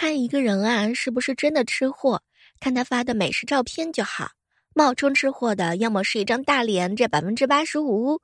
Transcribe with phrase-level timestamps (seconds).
[0.00, 2.22] 看一个人啊，是不是真的吃货，
[2.58, 4.30] 看他发的美食照片就好。
[4.72, 8.18] 冒充吃货的，要么是一张大脸，这百分之八十五；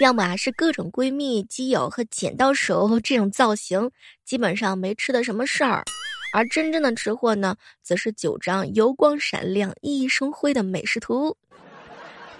[0.00, 3.90] 要么啊是各种闺蜜、基友和剪刀手这种造型，
[4.24, 5.84] 基本上没吃的什么事儿。
[6.32, 11.36] 而真正的吃货呢，则是九张油光闪亮、熠熠生辉的美食图。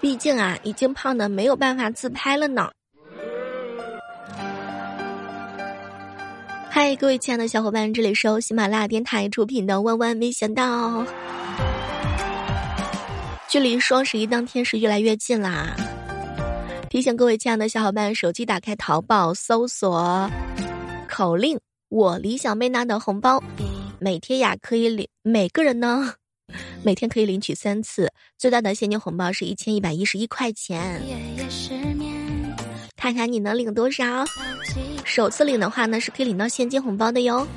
[0.01, 2.71] 毕竟啊，已经胖的没有办法自拍了呢。
[6.79, 11.03] 嗨，各位亲爱的小伙伴，这里是喜马拉雅电台出品的《万万没想到》。
[13.49, 15.75] 距离双十一当天是越来越近啦！
[16.87, 20.29] 提醒各位亲爱的小伙伴，手机打开淘宝，搜索
[21.09, 21.59] 口令
[21.89, 23.43] “我李小妹拿”的红包，
[23.97, 26.13] 每天呀可以领，每个人呢
[26.83, 31.01] 每天可以领取三次，最大的现金红包是一千一百一十一块钱。
[32.97, 34.25] 看看你能领多少？
[35.05, 37.47] 首次领的话呢，是可以领到现金红包的哟。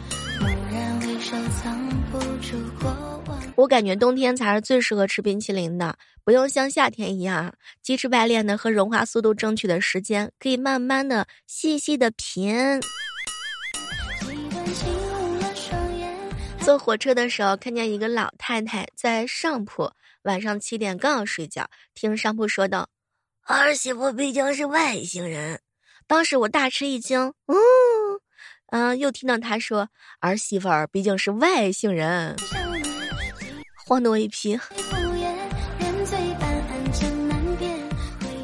[3.56, 12.80] 我感觉冬天才是最适合吃冰淇淋的，不用像夏天一样鸡翅白脸的和融化速度争取的时间，可以慢慢的、细细的品。
[16.60, 19.90] 坐火车的时候，看见一个老太太在上铺，
[20.22, 22.86] 晚上七点刚要睡觉，听上铺说道
[23.52, 25.60] ：“儿媳妇毕竟是外星人。”
[26.06, 27.56] 当时我大吃一惊，嗯，
[28.68, 29.88] 嗯，又听到他说
[30.20, 32.36] 儿媳妇儿毕竟是外星人，
[33.86, 34.58] 晃得我一批。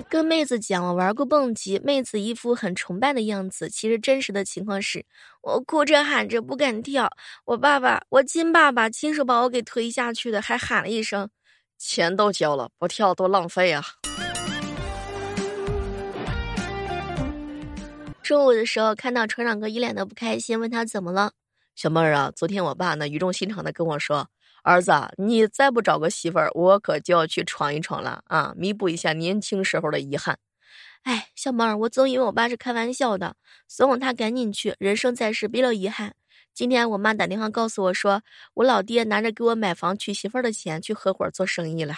[0.08, 3.68] 跟妹子讲我玩过蹦极，妹子一副很崇拜的样子。
[3.68, 5.04] 其实真实的情况是
[5.42, 7.10] 我哭着喊着不敢跳，
[7.44, 11.28] 我爸爸，我亲爸爸亲手把我给推下去的，还喊了一声
[11.76, 13.84] ：“钱都交了，不跳多浪费啊。”
[18.26, 21.30] 中午的时候，看到船长哥一脸的不开心，问他怎么了。
[21.76, 24.28] 小妹儿啊，昨天我爸呢语重心长的跟我说
[24.64, 30.36] ：“儿子，你再不找个媳妇儿，我可就要去闯一闯了啊，弥补一下年轻时候的遗憾。”
[31.04, 33.36] 哎，小妹儿，我总以为我爸是开玩笑的，
[33.68, 34.74] 怂恿他赶紧去。
[34.80, 36.12] 人生在世，别留遗憾。
[36.52, 38.20] 今天我妈打电话告诉我说，
[38.54, 41.94] 我老爹拿着给我买房娶媳妇儿的钱去合伙做生意了。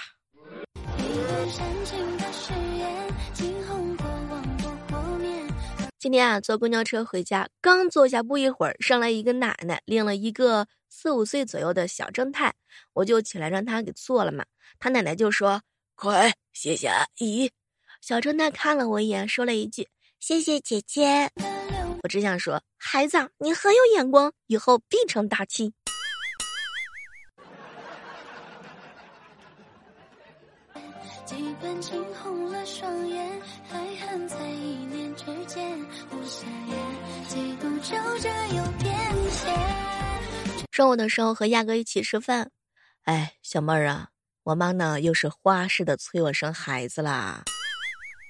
[5.99, 12.55] 今天啊，坐公交车回家，刚坐下不一会儿，上来一个奶奶，领了一个四五岁左右的小正太，
[12.93, 14.45] 我就起来让他给坐了嘛。
[14.79, 15.61] 他奶奶就说
[15.97, 17.51] ：“快，谢谢阿姨。”
[18.01, 19.89] 小正太看了我一眼，说了一句
[20.21, 21.29] ：“谢谢姐姐。”
[22.05, 25.73] 我只想说，孩子，你很有眼光，以后必成大器。
[32.23, 32.98] 红了双
[40.79, 42.53] 中午的时候和亚哥一起吃饭，
[43.03, 44.11] 哎，小妹儿啊，
[44.45, 47.43] 我妈呢又是花式的催我生孩子啦。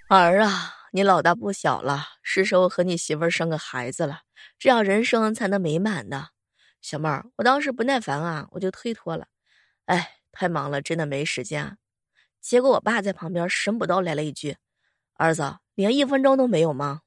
[0.09, 4.23] 儿啊，你老大不小了，是时候和你媳妇儿生个孩子了，
[4.59, 6.31] 这样人生才能美满的。
[6.81, 9.27] 小妹儿，我当时不耐烦啊，我就推脱了。
[9.85, 11.77] 哎，太忙了，真的没时间。
[12.41, 14.57] 结果我爸在旁边神补刀来了一句
[15.21, 17.03] ：“儿子，连一分钟都没有吗？”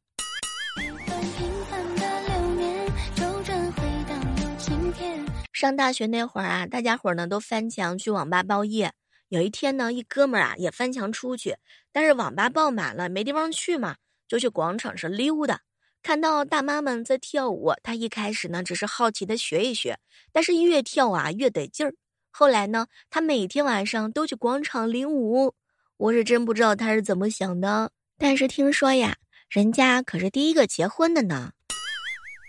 [5.62, 8.94] 上大学那会儿啊，大家伙呢都翻墙去网吧包夜。
[9.30, 11.56] 有一天呢，一哥们儿啊也翻墙出去，
[11.92, 15.62] 但是网吧爆满了，没地方去嘛，就去广场上溜达。
[16.02, 20.00] 看到大妈们在跳舞，他一开始呢只是好奇的学一学，
[20.32, 21.94] 但是越跳啊越得劲儿。
[22.32, 25.54] 后来呢，他每天晚上都去广场领舞。
[25.98, 29.16] 我是真不知道他是怎么想的，但是听说呀，
[29.48, 31.52] 人家可是第一个结婚的呢。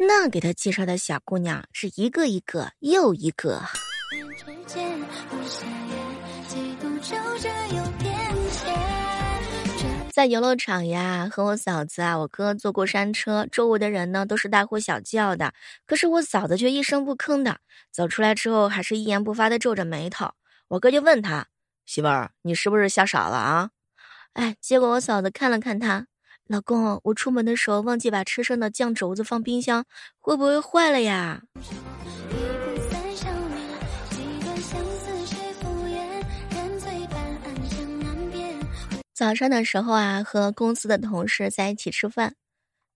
[0.06, 3.62] 那给他介绍的小姑娘是一个一个又一个。
[10.12, 15.54] 在游乐场呀，和我嫂子啊，我哥坐过山车，周围的人呢都是大呼小叫的，
[15.86, 17.58] 可是我嫂子却一声不吭的
[17.90, 20.32] 走出来之后，还是一言不发的皱着眉头。
[20.68, 21.46] 我哥就问他
[21.86, 23.70] 媳妇儿，你是不是吓傻了啊？
[24.34, 26.06] 哎，结果我嫂子看了看他，
[26.52, 29.86] 老公，我出门的时候忘记把吃剩的酱肘子放冰箱，
[30.20, 31.40] 会不会坏了呀？
[39.14, 42.34] 早上的时候啊，和公司的同事在一起吃饭。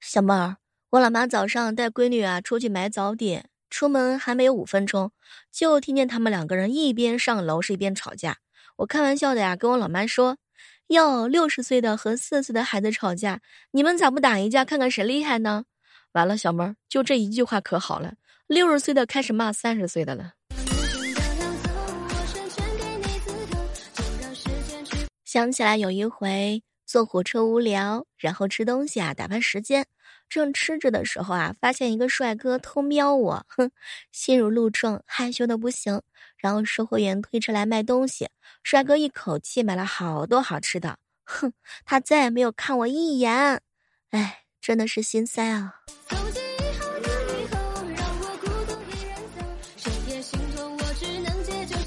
[0.03, 0.58] 小妹儿，
[0.91, 5.12] 我老妈早上带闺女啊出去买早点，出门还没有五分钟，
[5.50, 8.37] 就听见他们两个人一边上楼是一边吵架。
[8.76, 10.37] 我开玩笑的呀，跟我老妈说
[10.88, 13.41] ：“哟，六十岁的和四岁的孩子吵架，
[13.73, 15.65] 你们咋不打一架看看谁厉害呢？”
[16.12, 18.15] 完了，小妹儿就这一句话可好了，
[18.47, 20.35] 六十岁的开始骂三十岁的了。
[25.25, 29.87] 想起来有一回坐火车无聊，然后吃东西啊打发时间。
[30.28, 33.70] 正吃着的时候啊，发现一个帅哥偷瞄我，哼，
[34.12, 36.02] 心如鹿撞，害羞的不行。
[36.37, 38.28] 然后售货员推车来卖东西，
[38.62, 41.52] 帅哥一口气买了好多好吃的，哼，
[41.84, 43.61] 他再也没有看我一眼，
[44.11, 45.76] 哎，真的是心塞啊。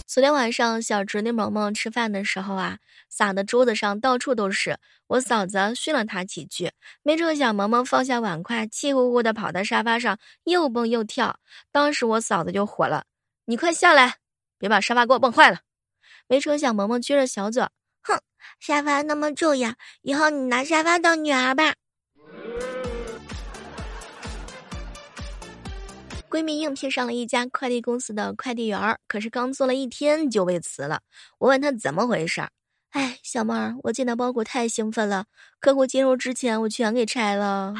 [0.07, 2.79] 昨天晚上，小侄女萌萌吃饭的时候啊，
[3.19, 4.77] 撒的桌子上到处都是。
[5.07, 6.71] 我嫂子训了她几句，
[7.03, 11.37] 没成想萌萌放下碗筷，气呼呼的跑到沙发上，又蹦又跳。
[11.69, 13.03] 当时我嫂子就火了
[13.43, 14.15] ：“你快下来，
[14.57, 15.59] 别把沙发给我蹦坏了！”
[16.27, 17.61] 没成想萌萌撅着小嘴，
[18.03, 18.17] 哼，
[18.61, 21.73] 沙发那么重要，以后你拿沙发当女儿吧。
[26.29, 31.01] 闺蜜应聘上了一家快递公司的快递员，可是刚做了一天就被辞了。
[31.39, 32.49] 我问她怎么回事儿，
[32.91, 35.25] 哎，小妹儿，我见到包裹太兴奋了，
[35.59, 37.73] 客户进入之前我全给拆了。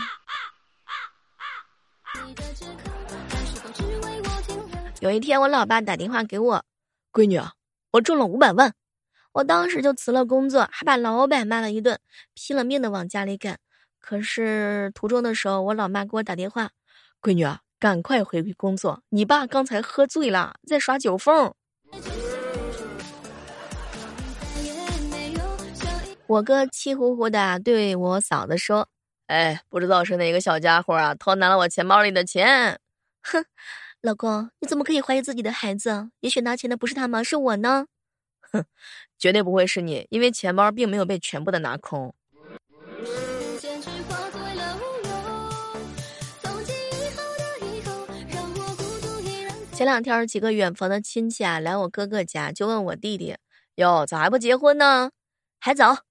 [5.00, 6.63] 有一天我老爸打电话给我，
[7.11, 7.53] 闺女啊，
[7.91, 8.73] 我中了五百万，
[9.33, 12.00] 我当时就辞了工作，还把老板骂了一顿，
[12.33, 13.59] 拼了命的往家里赶。
[14.00, 16.71] 可是途中的时候，我老妈给我打电话，
[17.21, 17.62] 闺女啊。
[17.79, 19.03] 赶快回去工作！
[19.07, 21.55] 你爸刚才喝醉了，在耍酒疯。
[26.29, 28.87] 我哥气呼呼的对我嫂子说
[29.25, 32.79] ：“哎，不知道是哪个小家伙啊，偷拿了我钱包里的钱。”
[33.23, 33.43] 哼，
[34.01, 36.11] 老公，你怎么可以怀疑自己的孩子？
[36.19, 37.23] 也许拿钱的不是他吗？
[37.23, 37.87] 是我呢。
[38.41, 38.63] 哼，
[39.17, 42.13] 绝对不会是你，因为钱包并没有被全部的拿空。
[49.73, 53.35] 前两天几个远房的亲戚啊来我哥哥家，就问我弟弟
[53.77, 55.09] ：“哟，咋还不结婚呢？
[55.59, 56.03] 还早。”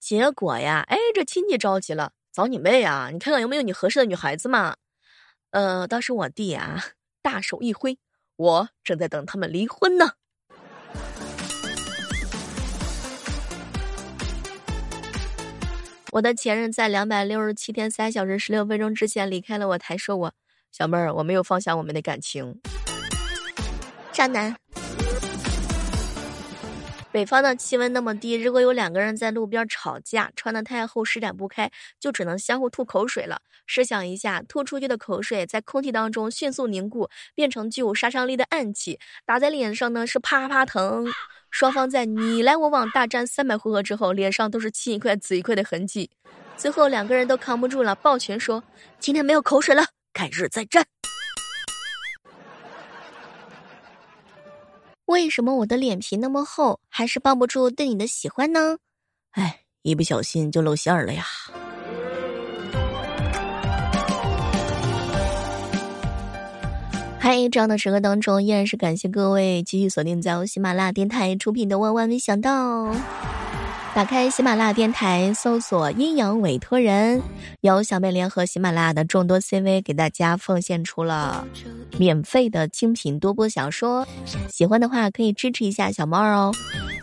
[0.00, 3.10] 结果呀，哎，这亲戚着急了：“找你妹啊！
[3.12, 4.76] 你看看有没有你合适的女孩子嘛？”
[5.50, 6.82] 呃，当时我弟啊，
[7.20, 7.98] 大手一挥
[8.36, 10.12] ：“我正在等他们离婚呢。”
[16.12, 20.32] 我的前任在两百六十七天三小时十六分钟之前离开了我，才说我
[20.70, 22.60] 小妹儿，我没有放下我们的感情。
[24.12, 24.56] 渣男。
[27.18, 31.68] 北方的气温那么低，如果有两个人在路边吵架，穿的太厚施展不开，
[31.98, 33.42] 就只能相互吐口水了。
[33.66, 41.12] 试想一下，吐出去的口水在空气当中迅速凝固，变成具有杀伤力的暗器，打在脸上呢是啪啪疼。
[41.50, 46.08] 双方在你来我往大战三百回合之后，脸上都是青一块紫一块的痕迹。
[46.56, 48.62] 最后两个人都扛不住了，抱拳说
[49.00, 50.86] ：“今天没有口水了，改日再战。”
[55.08, 58.76] 为什么我的脸皮那么厚，还是抱不住对你的喜欢呢？
[59.30, 61.24] 哎，一不小心就露馅儿了呀！
[67.18, 72.92] 嗨，这样的时刻当中，依然是感谢各位继续锁定在由喜马拉雅电台出品的《万万没想到》。
[73.98, 77.20] 打开喜马拉雅电台，搜索“阴阳委托人”，
[77.62, 81.44] 由小妹联合喜马拉雅的众多 CV 给大家奉献出了
[81.98, 84.06] 免费的精品多播小说。
[84.48, 86.54] 喜欢的话可以支持一下小猫哦。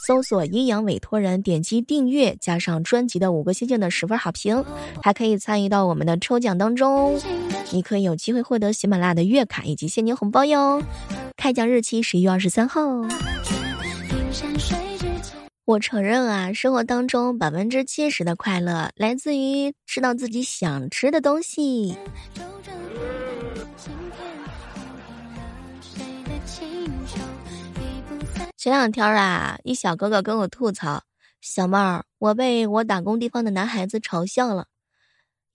[0.08, 4.64] 搜索“阴阳委托人”，点击订阅，加上专辑的五个星星的十分好评，
[5.04, 7.20] 还可以参与到我们的抽奖当中。
[7.72, 10.82] 你可以有机会获得喜马拉雅的月卡以及现金红包哟。
[11.36, 12.82] 开奖日期十一月二十三号。
[15.66, 21.98] 我承认啊，生活当中百分之七十的快乐来自于吃到自己想吃的东西。
[28.56, 31.04] 前两天啊，一小哥哥跟我吐槽
[31.42, 34.68] ：“小妹儿，我被我打工地方的男孩子嘲笑了，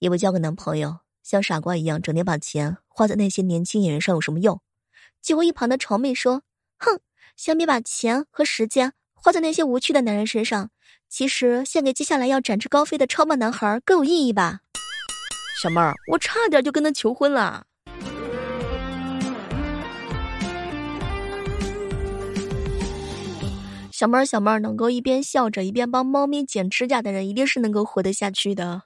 [0.01, 4.61] 也不交个男朋友，像傻瓜一样，整天把钱花在那些年轻演员上有什么用？”
[5.23, 6.43] 结果一旁的潮妹说
[6.79, 6.99] ：“哼，
[7.37, 10.71] 相比把钱和时间。”花在那些无趣的男人身上，
[11.09, 14.61] 其实献给接下来要展翅高飞的超棒男孩更有意义吧？
[15.63, 17.65] 小妹儿，我差点就跟他求婚了。
[23.93, 28.85] 小妹儿，小妹儿，能够一边笑着一边帮猫咪剪指甲的人，一定是能够活得下去的。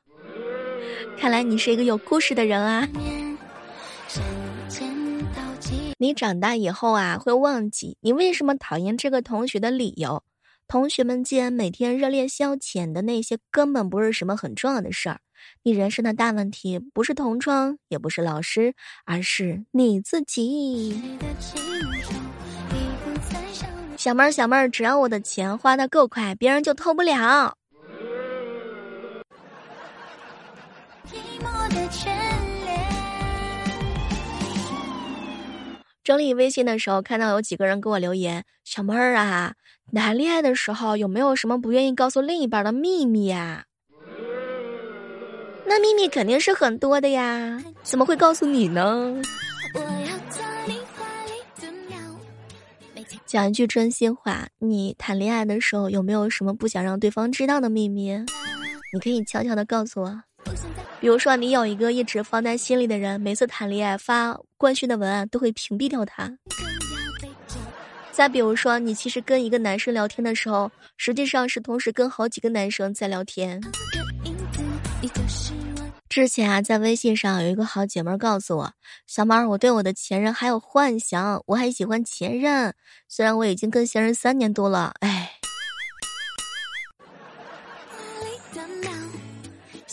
[1.17, 2.89] 看来你是一个有故事的人啊。
[6.05, 10.23] 你长大以后啊，会忘记你为什么讨厌这个同学的理由。
[10.69, 15.21] 同学们间每天热烈消遣的那些，根本不是什么很重要的事儿。
[15.63, 18.75] 你人生的大问题不是同窗，也不是老师，
[19.07, 21.01] 而是你自己。
[23.97, 27.57] 小妹儿，小妹儿，只要我的钱花的够快，别人就偷不了。
[31.07, 32.24] 寂寞的全
[36.05, 39.55] 整理微信的时候，看到有几个人给我留言：“小妹儿啊，
[39.95, 43.65] 谈恋爱的时候有没有什么不愿意告诉另一半的秘密呀？”
[45.67, 49.23] 那秘密肯定是很多的呀，怎么会告诉你呢？
[53.25, 58.13] 讲一句真心话，你谈恋爱的时候有没有什么不想让对方知道的秘密？
[58.93, 60.23] 你可以悄悄的告诉我。
[61.01, 66.33] 比如说，你有一个一直放在心里的人，每次谈恋爱发官宣的文案都会屏蔽掉他。
[68.11, 73.61] 再比如说，你其实跟一个男生聊天的时候，实际上是同时跟好几个男生在聊天。
[76.09, 78.73] 之前啊，在微信上有一个好姐妹告诉我
[79.05, 82.73] ：“小猫，我对我的前任还有幻想，我还喜欢前任，
[83.09, 85.33] 虽然我已经跟前任三年多了。”哎。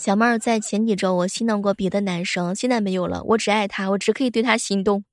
[0.04, 3.22] 小妹儿在前几周，我心动过别的男生，现在没有了。
[3.22, 5.04] 我只爱他，我只可以对他心动。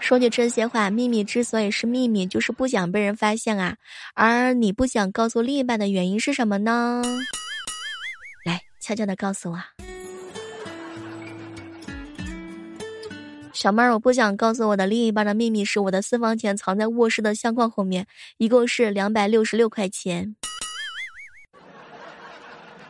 [0.00, 3.76] 说句真心话，秘密之所以是秘密，就是不想被人发现啊。
[4.14, 7.02] 而你不想告诉另一半的原因是什么呢？
[8.46, 9.60] 来，悄悄的告诉我。
[13.52, 18.06] 小妹儿，我不想告诉我的另一半的秘密是我的私房钱藏在卧室的相框后面，
[18.38, 20.34] 一共是两百六十六块钱。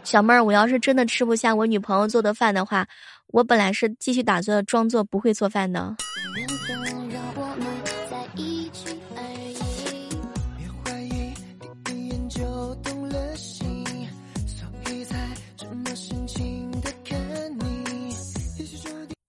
[0.09, 2.89] 小妹儿，我要是真的吃不下我女朋友做的饭的话，
[3.27, 5.95] 我本来是继续打算装作不会做饭的。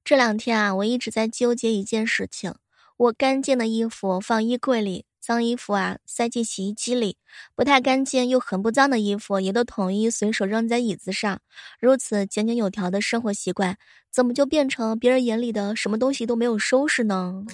[0.05, 2.53] 这两天啊，我一直在纠结一件事情：
[2.95, 5.03] 我干净的衣服放衣柜里。
[5.29, 7.13] 脏衣服啊，塞进洗衣机里；
[7.55, 11.39] 不太干净又很不脏的衣服，也都统一随手扔在椅子上。
[11.79, 13.77] 如此井井有条的生活习惯，
[14.09, 17.45] 怎么就变成别人眼里的什么东西都没有收拾呢？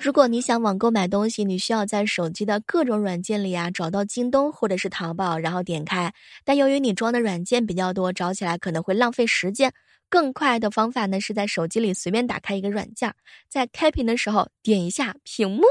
[0.00, 6.14] 如果你想网购买东西，你需要在手机的各种软件里啊找到京东或者是淘宝，然后点开。
[6.46, 9.70] 但由于你装的软件比较多，找起来可能会浪费时间。
[10.10, 13.14] 更快的方法呢，是在手机里随便打开一个软件，
[13.48, 15.62] 在开屏的时候点一下屏幕。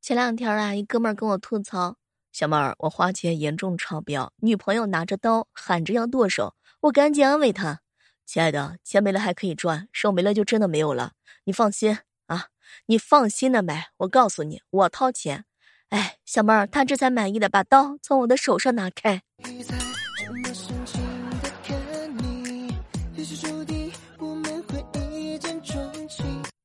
[0.00, 1.98] 前两天啊，一哥们儿跟我吐槽
[2.32, 7.80] ：“小妹儿，我花钱严重超标，女朋友拿着刀喊着要剁手，我赶紧安慰他：
[8.24, 11.12] 亲爱的，钱没了还可以赚，手没了就真的没有了。
[11.44, 12.46] 你放心啊，
[12.86, 15.44] 你放心的买，我告诉你，我掏钱。”
[15.90, 19.22] 哎，小妹儿，他这才满意的把刀从我的手上拿开。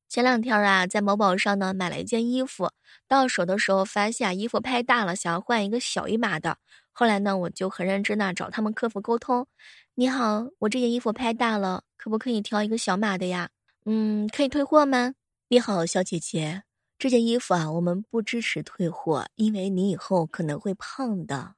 [0.10, 2.70] 前两天啊，在某宝上呢买了一件衣服，
[3.08, 6.58] 到手的时候发现衣服拍大了，想要换一个小一码的。
[6.92, 9.48] 后来呢，我就很认真的找他们客服沟通
[9.96, 13.50] ：“你好，我这件衣服拍大了，可不可以挑一个小码的呀？
[13.86, 15.16] 嗯，可以退货吗？
[15.48, 16.62] 你好，小姐姐。”
[17.04, 21.54] 这件衣服啊，我们不支持退货，因为你以后可能会胖的。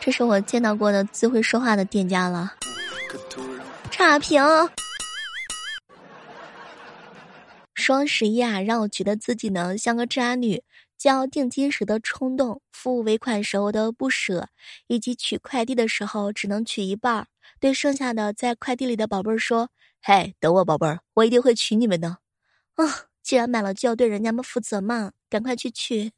[0.00, 2.54] 这是我见到过的最会说话的店家了。
[3.92, 4.42] 差评。
[7.74, 10.60] 双十一啊，让我觉得自己呢像个渣女，
[10.98, 14.48] 交定金时的冲动，付尾款时候的不舍，
[14.88, 17.28] 以及取快递的时候只能取一半，
[17.60, 19.70] 对剩下的在快递里的宝贝儿说。
[20.02, 22.08] 嘿，等我，宝贝儿，我一定会娶你们的。
[22.74, 22.84] 啊，
[23.22, 26.12] 既然买了，就要对人家们负责嘛，赶快去娶。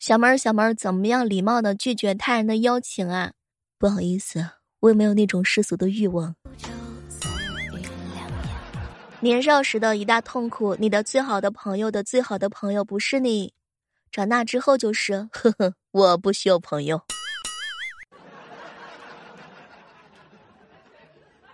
[0.00, 3.32] 小妹儿，小妹儿，怎么样礼貌的拒绝他人的邀请啊？
[3.78, 4.44] 不好意思，
[4.80, 6.34] 我也没有那种世俗的欲望。
[9.20, 13.52] 年少时的一大痛苦，你的最好的朋友的最好的朋友不是你。
[14.10, 17.02] 长大之后就是，呵呵，我不需要朋友。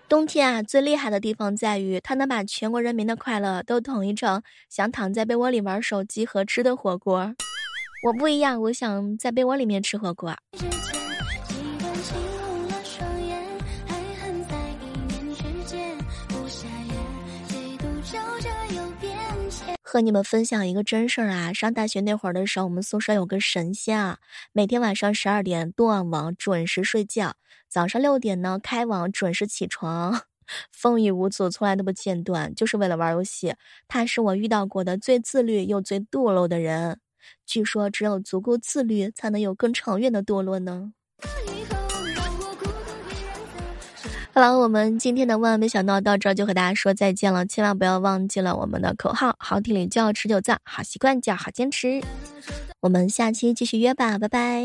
[0.09, 7.35] 冬天啊，最厉害的地方在于，它能把全国人民的快乐都统一成想躺在被窝里玩手机和吃的火锅。
[8.05, 10.37] 我不一样，我想在被窝里面吃火锅。
[19.95, 21.53] 和你们分享一个真事儿啊！
[21.53, 24.19] 上大学那会儿的时候，我们宿舍有个神仙啊，
[24.51, 27.37] 每天晚上十二点断网，准时睡觉，
[27.69, 30.23] 早上六点呢开网，准时起床，
[30.73, 33.55] 风雨无阻，从来都不间断，就是为了玩游戏。
[33.87, 36.99] 他是我遇到过的最自律又最堕落的人。
[37.47, 40.93] 据说，只有足够自律，才能有更长远的堕落呢。
[44.35, 52.03] 好了，我们今天的万万没想到到这儿就和大家说再见了，千万不要忘记了我们的口号：好体力就要持久战，好习惯就要好坚持。
[52.81, 54.65] 我们下期继续约吧，拜拜。